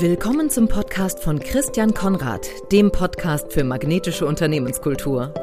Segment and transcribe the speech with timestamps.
[0.00, 5.34] Willkommen zum Podcast von Christian Konrad, dem Podcast für magnetische Unternehmenskultur.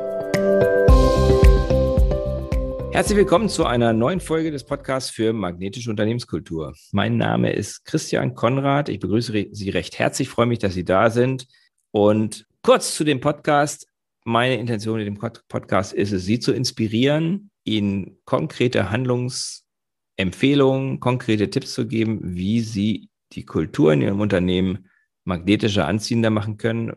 [2.94, 6.74] Herzlich willkommen zu einer neuen Folge des Podcasts für magnetische Unternehmenskultur.
[6.94, 8.88] Mein Name ist Christian Konrad.
[8.88, 11.48] Ich begrüße Sie recht herzlich, freue mich, dass Sie da sind.
[11.92, 13.90] Und kurz zu dem Podcast.
[14.24, 15.20] Meine Intention in dem
[15.50, 23.10] Podcast ist es, Sie zu inspirieren, Ihnen konkrete Handlungsempfehlungen, konkrete Tipps zu geben, wie Sie
[23.34, 24.90] die Kultur in Ihrem Unternehmen
[25.24, 26.94] magnetischer anziehender machen können,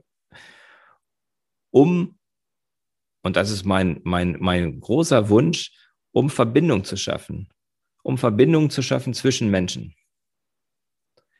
[1.71, 2.19] um,
[3.23, 5.73] und das ist mein, mein, mein großer Wunsch,
[6.13, 7.49] um Verbindung zu schaffen,
[8.03, 9.95] um Verbindung zu schaffen zwischen Menschen.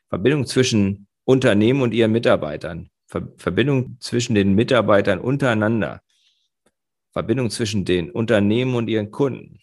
[0.09, 2.89] Verbindung zwischen Unternehmen und ihren Mitarbeitern.
[3.07, 6.01] Ver Verbindung zwischen den Mitarbeitern untereinander.
[7.11, 9.59] Verbindung zwischen den Unternehmen und ihren Kunden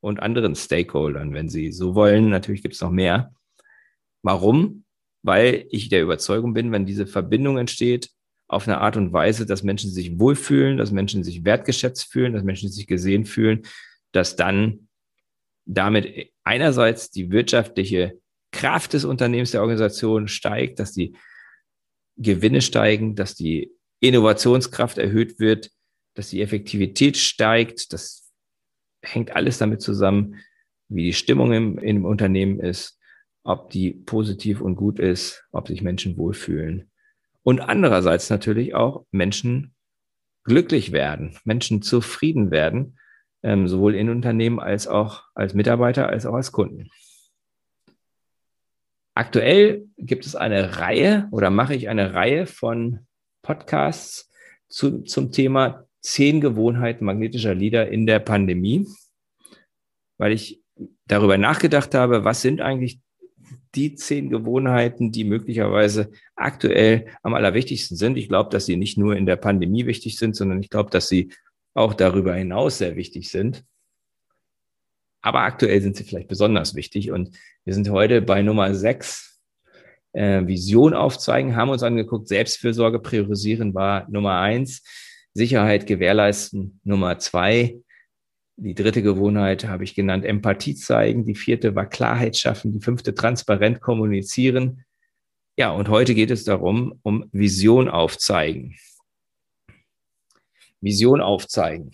[0.00, 2.28] und anderen Stakeholdern, wenn Sie so wollen.
[2.28, 3.34] Natürlich gibt es noch mehr.
[4.26, 4.84] Warum?
[5.22, 8.10] Weil ich der Überzeugung bin, wenn diese Verbindung entsteht,
[8.48, 12.42] auf eine Art und Weise, dass Menschen sich wohlfühlen, dass Menschen sich wertgeschätzt fühlen, dass
[12.42, 13.62] Menschen sich gesehen fühlen,
[14.10, 14.88] dass dann
[15.64, 18.18] damit einerseits die wirtschaftliche
[18.50, 21.16] Kraft des Unternehmens, der Organisation steigt, dass die
[22.16, 25.70] Gewinne steigen, dass die Innovationskraft erhöht wird,
[26.14, 27.92] dass die Effektivität steigt.
[27.92, 28.28] Das
[29.02, 30.40] hängt alles damit zusammen,
[30.88, 32.96] wie die Stimmung im, im Unternehmen ist
[33.46, 36.90] ob die positiv und gut ist, ob sich Menschen wohlfühlen.
[37.42, 39.74] Und andererseits natürlich auch Menschen
[40.42, 42.98] glücklich werden, Menschen zufrieden werden,
[43.44, 46.90] ähm, sowohl in Unternehmen als auch als Mitarbeiter, als auch als Kunden.
[49.14, 53.06] Aktuell gibt es eine Reihe oder mache ich eine Reihe von
[53.42, 54.30] Podcasts
[54.68, 58.86] zu, zum Thema zehn Gewohnheiten magnetischer Leader in der Pandemie,
[60.18, 60.62] weil ich
[61.06, 63.00] darüber nachgedacht habe, was sind eigentlich
[63.74, 68.16] die zehn Gewohnheiten, die möglicherweise aktuell am allerwichtigsten sind.
[68.16, 71.08] Ich glaube, dass sie nicht nur in der Pandemie wichtig sind, sondern ich glaube, dass
[71.08, 71.32] sie
[71.74, 73.64] auch darüber hinaus sehr wichtig sind.
[75.20, 77.10] Aber aktuell sind sie vielleicht besonders wichtig.
[77.10, 79.36] Und wir sind heute bei Nummer sechs.
[80.16, 84.82] Äh, Vision aufzeigen, haben uns angeguckt, Selbstfürsorge priorisieren war Nummer eins,
[85.34, 87.76] Sicherheit gewährleisten Nummer zwei,
[88.56, 91.26] die dritte Gewohnheit habe ich genannt, Empathie zeigen.
[91.26, 92.72] Die vierte war Klarheit schaffen.
[92.72, 94.84] Die fünfte transparent kommunizieren.
[95.58, 98.76] Ja, und heute geht es darum, um Vision aufzeigen.
[100.80, 101.90] Vision aufzeigen.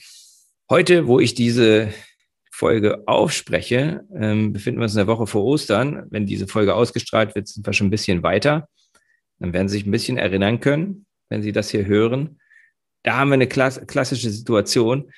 [0.71, 1.93] Heute, wo ich diese
[2.53, 6.07] Folge aufspreche, ähm, befinden wir uns in der Woche vor Ostern.
[6.11, 8.69] Wenn diese Folge ausgestrahlt wird, sind wir schon ein bisschen weiter.
[9.41, 12.39] Dann werden Sie sich ein bisschen erinnern können, wenn Sie das hier hören.
[13.03, 15.11] Da haben wir eine klassische Situation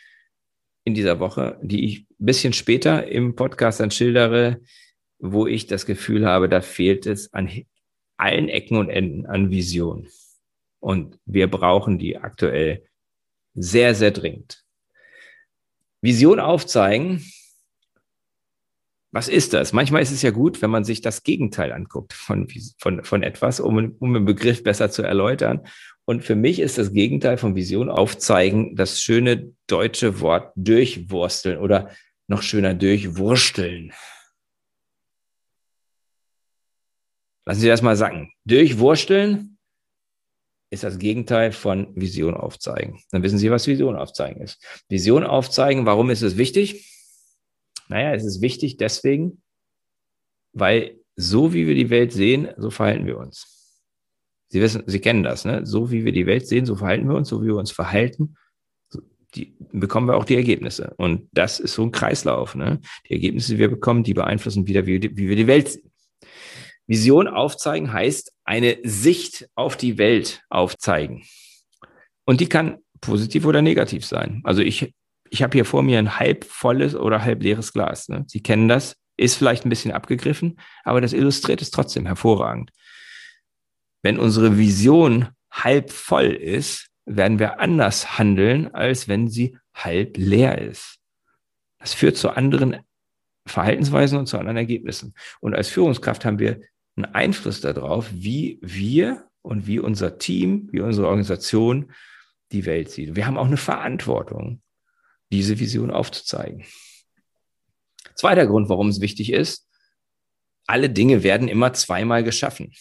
[0.85, 4.61] in dieser Woche, die ich ein bisschen später im Podcast dann schildere,
[5.19, 7.51] wo ich das Gefühl habe, da fehlt es an
[8.17, 10.07] allen Ecken und Enden an Vision.
[10.81, 12.87] Und wir brauchen die aktuell
[13.55, 14.63] sehr, sehr dringend.
[16.03, 17.25] Vision aufzeigen.
[19.11, 19.73] Was ist das?
[19.73, 23.61] Manchmal ist es ja gut, wenn man sich das Gegenteil anguckt von, von, von etwas,
[23.61, 25.63] um, um einen Begriff besser zu erläutern.
[26.05, 31.91] Und für mich ist das Gegenteil von Vision aufzeigen das schöne deutsche Wort durchwursteln oder
[32.29, 33.93] noch schöner durchwursteln.
[37.45, 38.33] Lassen Sie das mal sagen.
[38.45, 39.59] Durchwursteln
[40.71, 43.01] ist das Gegenteil von Vision aufzeigen.
[43.11, 44.65] Dann wissen Sie, was Vision aufzeigen ist.
[44.89, 46.89] Vision aufzeigen, warum ist es wichtig?
[47.89, 49.43] Naja, es ist wichtig deswegen,
[50.53, 53.83] weil so wie wir die Welt sehen, so verhalten wir uns.
[54.49, 55.67] Sie wissen, Sie kennen das, ne?
[55.67, 58.37] So wie wir die Welt sehen, so verhalten wir uns, so wie wir uns verhalten,
[59.35, 60.95] die, bekommen wir auch die Ergebnisse.
[60.97, 62.81] Und das ist so ein Kreislauf, ne?
[63.09, 65.91] Die Ergebnisse, die wir bekommen, die beeinflussen wieder, wie, wie wir die Welt sehen.
[66.87, 71.25] Vision aufzeigen heißt eine Sicht auf die Welt aufzeigen.
[72.25, 74.41] Und die kann positiv oder negativ sein.
[74.45, 74.95] Also ich,
[75.31, 78.09] ich habe hier vor mir ein halb volles oder halb leeres Glas.
[78.09, 78.25] Ne?
[78.27, 82.71] Sie kennen das, ist vielleicht ein bisschen abgegriffen, aber das illustriert es trotzdem hervorragend.
[84.03, 90.59] Wenn unsere Vision halb voll ist, werden wir anders handeln, als wenn sie halb leer
[90.59, 90.99] ist.
[91.79, 92.79] Das führt zu anderen
[93.47, 95.15] Verhaltensweisen und zu anderen Ergebnissen.
[95.41, 96.61] Und als Führungskraft haben wir
[96.97, 101.93] einen Einfluss darauf, wie wir und wie unser Team, wie unsere Organisation
[102.53, 103.17] die Welt sieht.
[103.17, 104.63] Wir haben auch eine Verantwortung,
[105.31, 106.65] diese Vision aufzuzeigen.
[108.15, 109.69] Zweiter Grund, warum es wichtig ist,
[110.67, 112.73] alle Dinge werden immer zweimal geschaffen.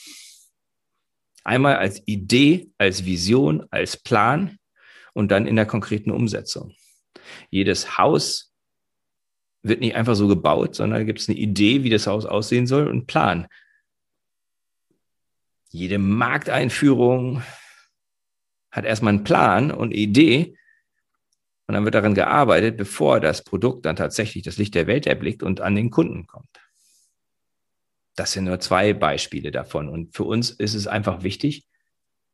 [1.43, 4.57] Einmal als Idee, als Vision, als Plan
[5.13, 6.73] und dann in der konkreten Umsetzung.
[7.49, 8.53] Jedes Haus
[9.61, 12.87] wird nicht einfach so gebaut, sondern gibt es eine Idee, wie das Haus aussehen soll
[12.87, 13.47] und Plan.
[15.69, 17.41] Jede Markteinführung
[18.71, 20.57] hat erstmal einen Plan und Idee
[21.67, 25.43] und dann wird daran gearbeitet, bevor das Produkt dann tatsächlich das Licht der Welt erblickt
[25.43, 26.62] und an den Kunden kommt.
[28.15, 29.89] Das sind nur zwei Beispiele davon.
[29.89, 31.67] Und für uns ist es einfach wichtig,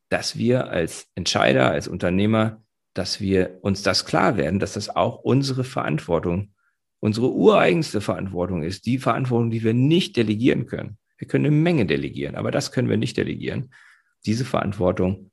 [0.09, 2.61] dass wir als Entscheider, als Unternehmer,
[2.93, 6.53] dass wir uns das klar werden, dass das auch unsere Verantwortung,
[6.99, 10.97] unsere ureigenste Verantwortung ist, die Verantwortung, die wir nicht delegieren können.
[11.17, 13.73] Wir können eine Menge delegieren, aber das können wir nicht delegieren.
[14.25, 15.31] Diese Verantwortung,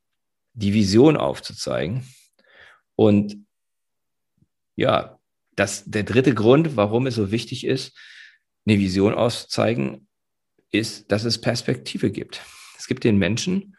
[0.53, 2.03] die Vision aufzuzeigen.
[2.95, 3.37] Und
[4.75, 5.19] ja,
[5.55, 7.97] das, der dritte Grund, warum es so wichtig ist,
[8.65, 10.06] eine Vision auszuzeigen,
[10.71, 12.41] ist, dass es Perspektive gibt.
[12.77, 13.75] Es gibt den Menschen,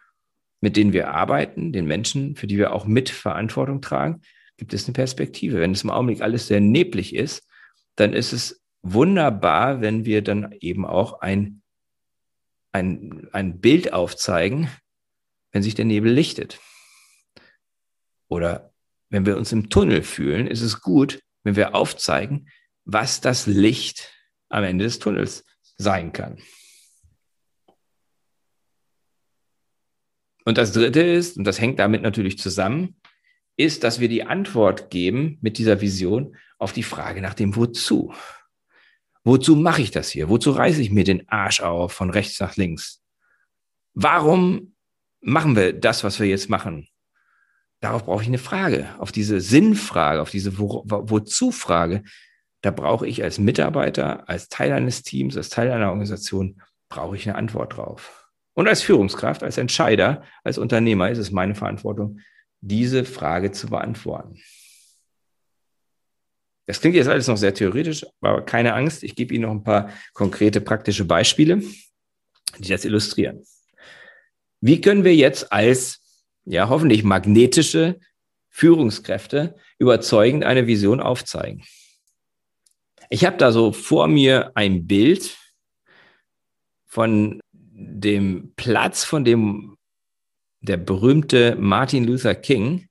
[0.61, 4.23] mit denen wir arbeiten, den Menschen, für die wir auch mit Verantwortung tragen,
[4.57, 5.61] gibt es eine Perspektive.
[5.61, 7.47] Wenn es im Augenblick alles sehr neblig ist,
[7.97, 11.63] dann ist es wunderbar, wenn wir dann eben auch ein,
[12.73, 14.69] ein, ein Bild aufzeigen,
[15.53, 16.61] wenn sich der Nebel lichtet.
[18.29, 18.73] Oder
[19.11, 22.49] wenn wir uns im Tunnel fühlen, ist es gut, wenn wir aufzeigen,
[22.85, 24.13] was das Licht
[24.49, 25.45] am Ende des Tunnels
[25.77, 26.39] sein kann.
[30.49, 32.97] Und das Dritte ist, und das hängt damit natürlich zusammen,
[33.59, 38.15] ist, dass wir die Antwort geben mit dieser Vision auf die Frage nach dem Wozu.
[39.25, 40.31] Wozu mache ich das hier?
[40.31, 43.03] Wozu reiße ich mir den Arsch auf von rechts nach links?
[43.93, 44.75] Warum
[45.21, 46.89] machen wir das, was wir jetzt machen?
[47.81, 48.89] Darauf brauche ich eine Frage.
[49.01, 52.05] Auf diese Sinnfrage, auf diese Wo Wozu-Frage,
[52.63, 57.29] da brauche ich als Mitarbeiter, als Teil eines Teams, als Teil einer Organisation, brauche ich
[57.29, 58.18] eine Antwort drauf.
[58.59, 62.19] Und als Führungskraft, als Entscheider, als Unternehmer ist es meine Verantwortung,
[62.61, 64.43] diese Frage zu beantworten.
[66.67, 69.63] Das klingt jetzt alles noch sehr theoretisch, aber keine Angst, ich gebe Ihnen noch ein
[69.63, 71.63] paar konkrete praktische Beispiele,
[72.59, 73.45] die das illustrieren.
[74.61, 76.01] Wie können wir jetzt als,
[76.45, 78.01] ja, hoffentlich magnetische
[78.49, 81.63] Führungskräfte überzeugend eine Vision aufzeigen?
[83.09, 85.39] Ich habe da so vor mir ein Bild
[86.89, 87.41] von
[87.79, 89.77] dem Platz, von dem
[90.61, 92.89] der berühmte Martin Luther King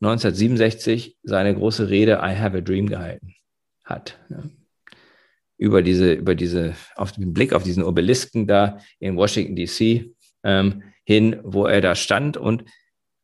[0.00, 3.34] 1967 seine große Rede I Have a Dream gehalten
[3.84, 4.18] hat.
[5.56, 10.10] Über diese, über diese, auf den Blick auf diesen Obelisken da in Washington DC
[10.42, 12.64] ähm, hin, wo er da stand und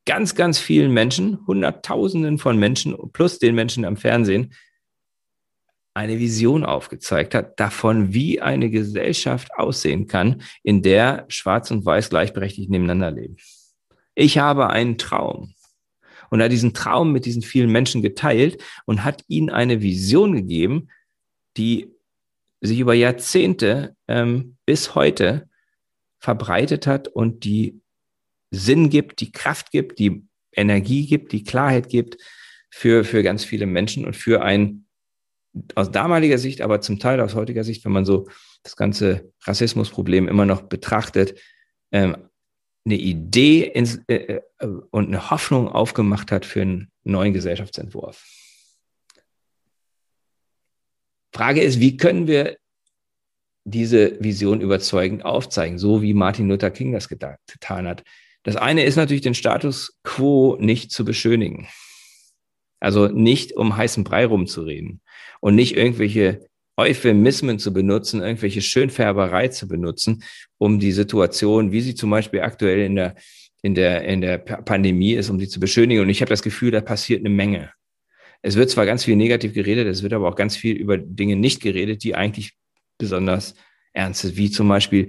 [0.07, 4.55] ganz, ganz vielen Menschen, Hunderttausenden von Menschen plus den Menschen am Fernsehen
[5.95, 12.11] eine Vision aufgezeigt hat davon, wie eine Gesellschaft aussehen kann, in der Schwarz und Weiß
[12.11, 13.37] gleichberechtigt nebeneinander leben.
[14.15, 15.55] Ich habe einen Traum.
[16.31, 20.33] Und er hat diesen Traum mit diesen vielen Menschen geteilt und hat ihnen eine Vision
[20.33, 20.89] gegeben,
[21.59, 21.91] die
[22.63, 25.49] sich über Jahrzehnte ähm, bis heute
[26.21, 27.81] verbreitet hat und die
[28.51, 32.17] Sinn gibt, die Kraft gibt, die Energie gibt, die Klarheit gibt
[32.71, 34.87] für, für ganz viele Menschen und für ein
[35.75, 38.29] aus damaliger Sicht, aber zum Teil aus heutiger Sicht, wenn man so
[38.63, 41.39] das ganze Rassismusproblem immer noch betrachtet,
[41.91, 42.17] ähm,
[42.85, 48.25] eine Idee ins, äh, äh, und eine Hoffnung aufgemacht hat für einen neuen Gesellschaftsentwurf.
[51.35, 52.57] Frage ist, wie können wir
[53.65, 58.03] diese Vision überzeugend aufzeigen, so wie Martin Luther King das getan hat.
[58.43, 61.69] Das eine ist natürlich, den Status quo nicht zu beschönigen.
[62.83, 65.01] Also nicht um heißen Brei rumzureden
[65.41, 70.25] und nicht irgendwelche Euphemismen zu benutzen, irgendwelche Schönfärberei zu benutzen,
[70.59, 73.15] um die Situation, wie sie zum Beispiel aktuell in der,
[73.63, 76.03] in der, in der Pandemie ist, um sie zu beschönigen.
[76.03, 77.71] Und ich habe das Gefühl, da passiert eine Menge.
[78.41, 81.37] Es wird zwar ganz viel negativ geredet, es wird aber auch ganz viel über Dinge
[81.37, 82.55] nicht geredet, die eigentlich
[82.99, 83.55] besonders
[83.93, 85.07] ernst sind, wie zum Beispiel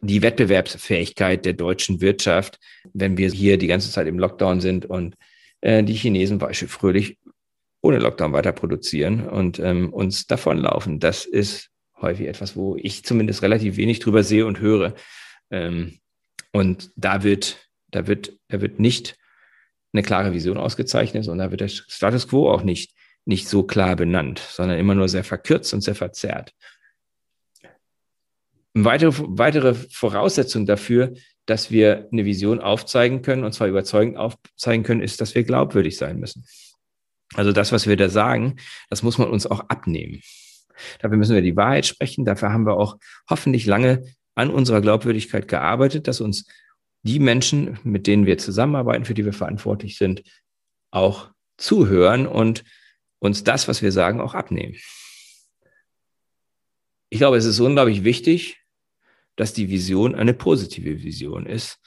[0.00, 2.58] die Wettbewerbsfähigkeit der deutschen Wirtschaft,
[2.94, 5.14] wenn wir hier die ganze Zeit im Lockdown sind und
[5.64, 7.18] äh, die Chinesen beispielsweise fröhlich
[7.80, 11.00] ohne Lockdown weiter produzieren und ähm, uns davonlaufen.
[11.00, 14.94] Das ist häufig etwas, wo ich zumindest relativ wenig drüber sehe und höre.
[15.50, 15.98] Ähm,
[16.52, 19.16] und da wird, da wird, da wird nicht
[19.94, 22.94] eine klare Vision ausgezeichnet und da wird der Status quo auch nicht,
[23.24, 26.52] nicht so klar benannt, sondern immer nur sehr verkürzt und sehr verzerrt.
[28.74, 31.14] Eine weitere, weitere Voraussetzung dafür
[31.46, 35.96] dass wir eine Vision aufzeigen können, und zwar überzeugend aufzeigen können, ist, dass wir glaubwürdig
[35.96, 36.46] sein müssen.
[37.34, 38.56] Also das, was wir da sagen,
[38.90, 40.20] das muss man uns auch abnehmen.
[41.00, 42.24] Dafür müssen wir die Wahrheit sprechen.
[42.24, 42.98] Dafür haben wir auch
[43.28, 46.46] hoffentlich lange an unserer Glaubwürdigkeit gearbeitet, dass uns
[47.02, 50.22] die Menschen, mit denen wir zusammenarbeiten, für die wir verantwortlich sind,
[50.90, 52.64] auch zuhören und
[53.18, 54.76] uns das, was wir sagen, auch abnehmen.
[57.10, 58.63] Ich glaube, es ist unglaublich wichtig,
[59.36, 61.80] dass die Vision eine positive Vision ist.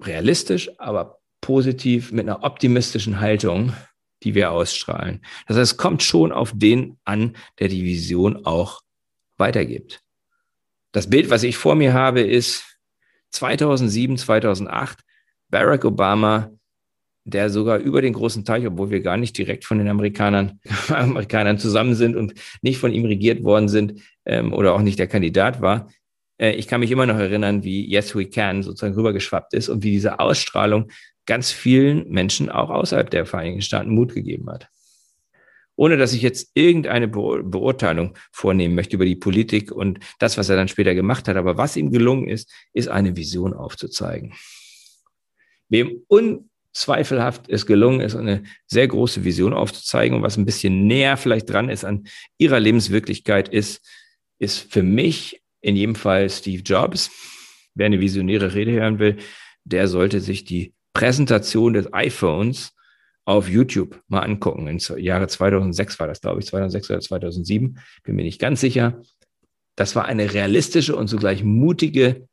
[0.00, 3.72] Realistisch, aber positiv mit einer optimistischen Haltung,
[4.22, 5.20] die wir ausstrahlen.
[5.46, 8.80] Das heißt, es kommt schon auf den an, der die Vision auch
[9.36, 10.00] weitergibt.
[10.92, 12.64] Das Bild, was ich vor mir habe, ist
[13.30, 15.00] 2007, 2008,
[15.48, 16.50] Barack Obama,
[17.24, 21.58] der sogar über den großen Teich, obwohl wir gar nicht direkt von den Amerikanern, Amerikanern
[21.58, 25.60] zusammen sind und nicht von ihm regiert worden sind ähm, oder auch nicht der Kandidat
[25.60, 25.88] war,
[26.50, 29.92] ich kann mich immer noch erinnern, wie Yes We Can sozusagen rübergeschwappt ist und wie
[29.92, 30.90] diese Ausstrahlung
[31.26, 34.68] ganz vielen Menschen auch außerhalb der Vereinigten Staaten Mut gegeben hat.
[35.76, 40.56] Ohne dass ich jetzt irgendeine Beurteilung vornehmen möchte über die Politik und das, was er
[40.56, 41.36] dann später gemacht hat.
[41.36, 44.34] Aber was ihm gelungen ist, ist eine Vision aufzuzeigen.
[45.68, 51.16] Wem unzweifelhaft es gelungen ist, eine sehr große Vision aufzuzeigen und was ein bisschen näher
[51.16, 52.04] vielleicht dran ist an
[52.36, 53.80] ihrer Lebenswirklichkeit ist,
[54.38, 57.10] ist für mich in jedem Fall Steve Jobs.
[57.74, 59.16] Wer eine visionäre Rede hören will,
[59.64, 62.74] der sollte sich die Präsentation des iPhones
[63.24, 64.66] auf YouTube mal angucken.
[64.66, 69.00] Im Jahre 2006 war das, glaube ich, 2006 oder 2007, bin mir nicht ganz sicher.
[69.76, 72.28] Das war eine realistische und zugleich mutige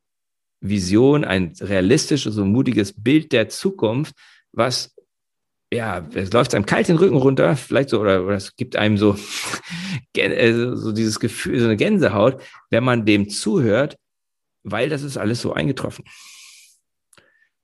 [0.59, 4.13] Vision, ein realistisches und mutiges Bild der Zukunft,
[4.51, 4.95] was
[5.71, 8.97] ja, es läuft einem kalt den Rücken runter, vielleicht so, oder, oder es gibt einem
[8.97, 9.15] so,
[10.17, 13.97] äh, so dieses Gefühl, so eine Gänsehaut, wenn man dem zuhört,
[14.63, 16.05] weil das ist alles so eingetroffen.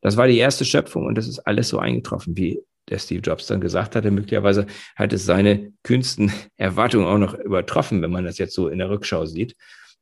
[0.01, 3.47] Das war die erste Schöpfung und das ist alles so eingetroffen, wie der Steve Jobs
[3.47, 4.11] dann gesagt hatte.
[4.11, 8.77] Möglicherweise hat es seine kühnsten Erwartungen auch noch übertroffen, wenn man das jetzt so in
[8.77, 9.55] der Rückschau sieht,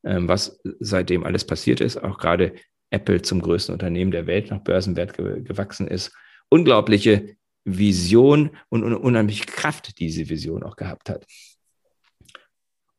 [0.04, 2.04] ähm, was seitdem alles passiert ist.
[2.04, 2.54] Auch gerade
[2.90, 6.12] Apple zum größten Unternehmen der Welt nach Börsenwert gewachsen ist.
[6.50, 11.26] Unglaubliche Vision und eine unheimliche Kraft diese Vision auch gehabt hat.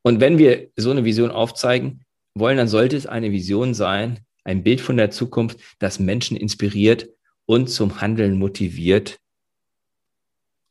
[0.01, 2.05] Und wenn wir so eine Vision aufzeigen
[2.35, 7.09] wollen, dann sollte es eine Vision sein, ein Bild von der Zukunft, das Menschen inspiriert
[7.45, 9.19] und zum Handeln motiviert,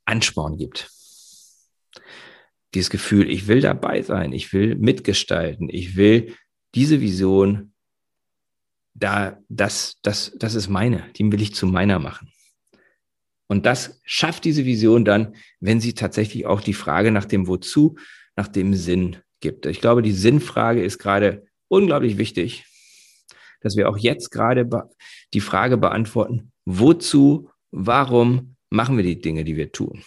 [0.05, 0.91] Ansporn gibt.
[2.75, 6.37] Dieses Gefühl, ich will dabei sein, ich will mitgestalten, ich will
[6.75, 7.73] diese Vision,
[8.95, 12.31] da, das, das, das ist meine, die will ich zu meiner machen.
[13.55, 17.97] Und das schafft diese Vision dann, wenn sie tatsächlich auch die Frage nach dem Wozu,
[18.37, 19.67] nach dem Sinn gibt.
[19.67, 22.65] Ich glaube, die Sinnfrage ist gerade unglaublich wichtig
[23.65, 24.69] dass wir auch jetzt gerade
[25.33, 30.05] die Frage beantworten, wozu, warum machen wir die Dinge, die wir tun?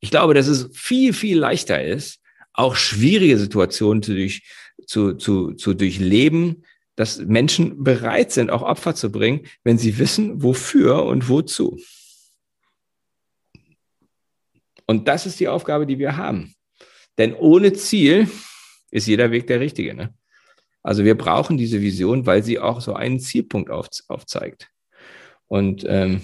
[0.00, 2.20] Ich glaube, dass es viel, viel leichter ist,
[2.52, 4.42] auch schwierige Situationen zu, durch,
[4.86, 6.64] zu, zu, zu durchleben,
[6.96, 11.80] dass Menschen bereit sind, auch Opfer zu bringen, wenn sie wissen, wofür und wozu.
[14.86, 16.54] Und das ist die Aufgabe, die wir haben.
[17.18, 18.28] Denn ohne Ziel
[18.90, 19.94] ist jeder Weg der richtige.
[19.94, 20.14] Ne?
[20.82, 24.68] Also wir brauchen diese Vision, weil sie auch so einen Zielpunkt auf, aufzeigt.
[25.46, 26.22] Und ähm,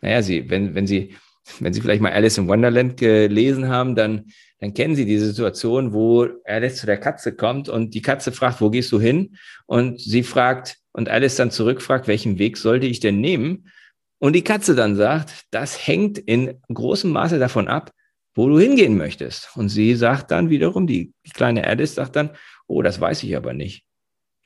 [0.00, 1.14] naja, sie, wenn, wenn Sie,
[1.58, 5.92] wenn Sie vielleicht mal Alice in Wonderland gelesen haben, dann, dann kennen Sie diese Situation,
[5.92, 9.36] wo Alice zu der Katze kommt und die Katze fragt, wo gehst du hin?
[9.66, 13.70] Und sie fragt, und Alice dann zurückfragt, welchen Weg sollte ich denn nehmen?
[14.18, 17.90] Und die Katze dann sagt, das hängt in großem Maße davon ab,
[18.34, 19.56] wo du hingehen möchtest.
[19.56, 22.30] Und sie sagt dann wiederum, die, die kleine Alice sagt dann,
[22.66, 23.84] Oh, das weiß ich aber nicht.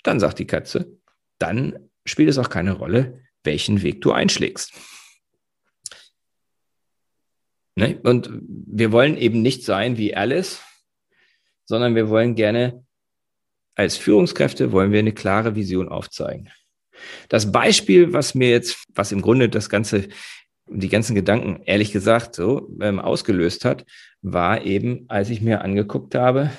[0.03, 0.97] Dann sagt die Katze,
[1.39, 4.73] dann spielt es auch keine Rolle, welchen Weg du einschlägst.
[7.77, 7.99] Ne?
[8.03, 10.63] Und wir wollen eben nicht sein wie Alice,
[11.65, 12.85] sondern wir wollen gerne
[13.75, 16.49] als Führungskräfte wollen wir eine klare Vision aufzeigen.
[17.29, 20.09] Das Beispiel, was mir jetzt, was im Grunde das ganze,
[20.69, 23.85] die ganzen Gedanken, ehrlich gesagt, so ähm, ausgelöst hat,
[24.23, 26.51] war eben, als ich mir angeguckt habe,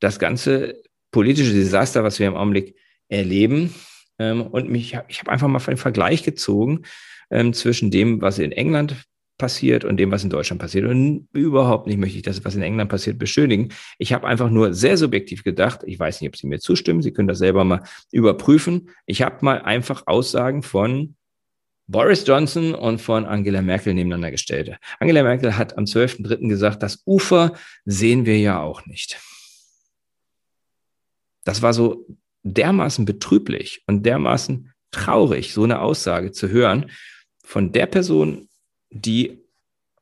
[0.00, 2.76] das ganze politische Desaster, was wir im Augenblick
[3.08, 3.74] erleben.
[4.18, 6.82] Ähm, und mich, ich habe einfach mal einen Vergleich gezogen
[7.30, 9.04] ähm, zwischen dem, was in England
[9.38, 10.86] passiert und dem, was in Deutschland passiert.
[10.86, 13.70] Und überhaupt nicht möchte ich das, was in England passiert, beschönigen.
[13.98, 17.12] Ich habe einfach nur sehr subjektiv gedacht, ich weiß nicht, ob Sie mir zustimmen, Sie
[17.12, 18.90] können das selber mal überprüfen.
[19.06, 21.16] Ich habe mal einfach Aussagen von
[21.86, 24.78] Boris Johnson und von Angela Merkel nebeneinander gestellt.
[25.00, 26.48] Angela Merkel hat am 12.3.
[26.48, 29.20] gesagt, das Ufer sehen wir ja auch nicht.
[31.44, 32.06] Das war so
[32.42, 36.90] dermaßen betrüblich und dermaßen traurig, so eine Aussage zu hören
[37.44, 38.48] von der Person,
[38.94, 39.44] die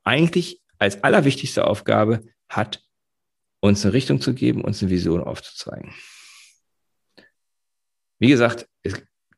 [0.04, 2.84] eigentlich als allerwichtigste Aufgabe hat,
[3.60, 5.92] uns eine Richtung zu geben, uns eine Vision aufzuzeigen.
[8.18, 8.68] Wie gesagt,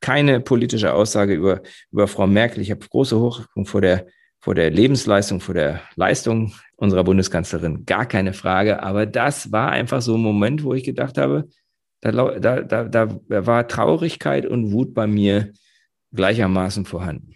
[0.00, 2.60] keine politische Aussage über, über Frau Merkel.
[2.60, 4.06] Ich habe große Hochachtung vor der,
[4.40, 7.86] vor der Lebensleistung, vor der Leistung unserer Bundeskanzlerin.
[7.86, 8.82] Gar keine Frage.
[8.82, 11.48] Aber das war einfach so ein Moment, wo ich gedacht habe,
[12.00, 15.52] da, da, da, da war Traurigkeit und Wut bei mir
[16.12, 17.34] gleichermaßen vorhanden.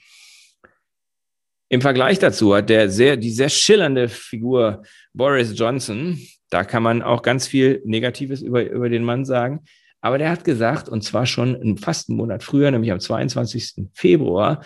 [1.68, 4.82] Im Vergleich dazu hat der sehr, die sehr schillernde Figur
[5.12, 6.18] Boris Johnson,
[6.50, 9.64] da kann man auch ganz viel Negatives über, über den Mann sagen.
[10.00, 13.88] Aber der hat gesagt, und zwar schon fast einen Monat früher, nämlich am 22.
[13.92, 14.64] Februar,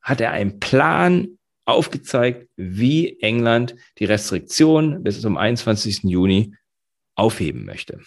[0.00, 6.04] hat er einen Plan aufgezeigt, wie England die Restriktion bis zum 21.
[6.04, 6.54] Juni
[7.14, 8.00] aufheben möchte.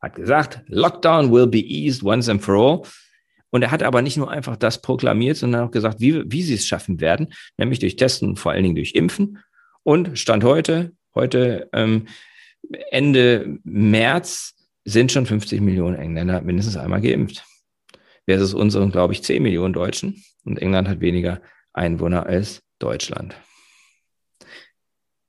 [0.00, 2.82] Hat gesagt, Lockdown will be eased once and for all.
[3.50, 6.54] Und er hat aber nicht nur einfach das proklamiert, sondern auch gesagt, wie, wie sie
[6.54, 9.38] es schaffen werden, nämlich durch Testen und vor allen Dingen durch Impfen.
[9.82, 12.06] Und Stand heute, heute ähm,
[12.90, 14.54] Ende März
[14.84, 17.44] sind schon 50 Millionen Engländer mindestens einmal geimpft.
[18.26, 20.22] Versus unseren, glaube ich, 10 Millionen Deutschen.
[20.44, 21.40] Und England hat weniger
[21.72, 23.34] Einwohner als Deutschland.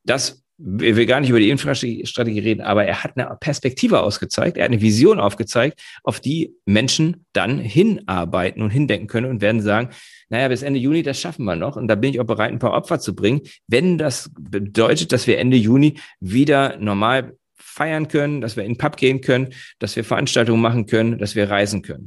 [0.04, 4.58] Das ich will gar nicht über die Infrastrategie reden, aber er hat eine Perspektive ausgezeigt,
[4.58, 9.62] er hat eine Vision aufgezeigt, auf die Menschen dann hinarbeiten und hindenken können und werden
[9.62, 9.90] sagen,
[10.30, 11.76] naja, bis Ende Juni, das schaffen wir noch.
[11.76, 15.28] Und da bin ich auch bereit, ein paar Opfer zu bringen, wenn das bedeutet, dass
[15.28, 19.96] wir Ende Juni wieder normal feiern können, dass wir in den Pub gehen können, dass
[19.96, 22.06] wir Veranstaltungen machen können, dass wir reisen können.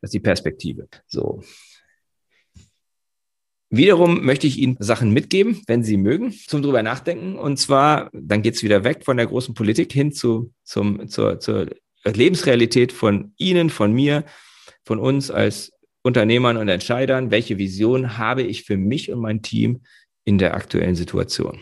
[0.00, 0.88] Das ist die Perspektive.
[1.06, 1.42] So.
[3.70, 7.36] Wiederum möchte ich Ihnen Sachen mitgeben, wenn Sie mögen, zum drüber nachdenken.
[7.36, 11.68] Und zwar, dann geht's wieder weg von der großen Politik hin zu, zum, zur, zur
[12.04, 14.24] Lebensrealität von Ihnen, von mir,
[14.84, 15.72] von uns als
[16.02, 17.30] Unternehmern und Entscheidern.
[17.30, 19.82] Welche Vision habe ich für mich und mein Team
[20.24, 21.60] in der aktuellen Situation?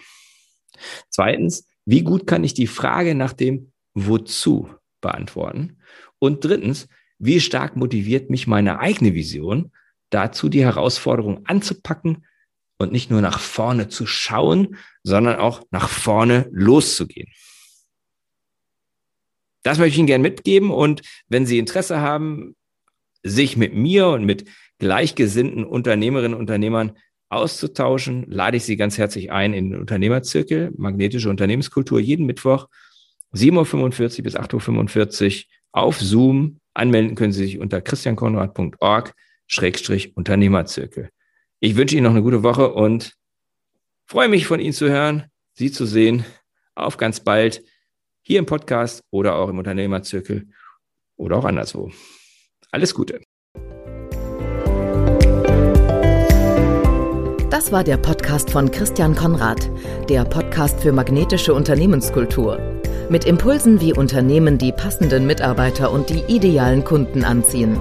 [1.10, 4.68] Zweitens, wie gut kann ich die Frage nach dem Wozu
[5.00, 5.78] beantworten?
[6.20, 9.72] Und drittens, wie stark motiviert mich meine eigene Vision,
[10.10, 12.25] dazu, die Herausforderung anzupacken
[12.78, 17.28] und nicht nur nach vorne zu schauen, sondern auch nach vorne loszugehen.
[19.62, 22.54] Das möchte ich Ihnen gerne mitgeben und wenn Sie Interesse haben,
[23.22, 26.92] sich mit mir und mit gleichgesinnten Unternehmerinnen und Unternehmern
[27.28, 32.68] auszutauschen, lade ich Sie ganz herzlich ein in den Unternehmerzirkel, magnetische Unternehmenskultur, jeden Mittwoch
[33.35, 36.61] 7.45 Uhr bis 8.45 Uhr auf Zoom.
[36.74, 39.14] Anmelden können Sie sich unter christiankonrad.org
[39.46, 41.11] Schrägstrich Unternehmerzirkel.
[41.61, 43.14] Ich wünsche Ihnen noch eine gute Woche und
[44.06, 46.24] freue mich von Ihnen zu hören, Sie zu sehen.
[46.74, 47.62] Auf ganz bald
[48.22, 50.48] hier im Podcast oder auch im Unternehmerzirkel
[51.16, 51.90] oder auch anderswo.
[52.70, 53.20] Alles Gute.
[57.50, 59.70] Das war der Podcast von Christian Konrad,
[60.11, 62.59] der Podcast für magnetische Unternehmenskultur.
[63.09, 67.80] Mit Impulsen, wie Unternehmen die passenden Mitarbeiter und die idealen Kunden anziehen.